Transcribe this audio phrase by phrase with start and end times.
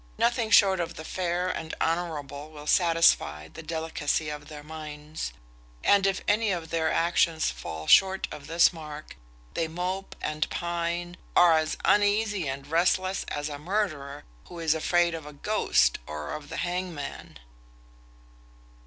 [0.17, 5.31] Nothing short of the fair and honourable will satisfy the delicacy of their minds;
[5.83, 9.15] and if any of their actions fall short of this mark,
[9.53, 15.13] they mope and pine, are as uneasy and restless as a murderer, who is afraid
[15.13, 17.37] of a ghost, or of the hangman.